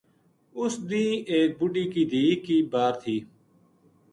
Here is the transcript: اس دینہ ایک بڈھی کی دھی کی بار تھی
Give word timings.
اس 0.61 0.73
دینہ 0.89 1.19
ایک 1.31 1.49
بڈھی 1.59 1.85
کی 1.93 2.03
دھی 2.11 2.23
کی 2.45 2.57
بار 2.71 2.93
تھی 3.03 3.17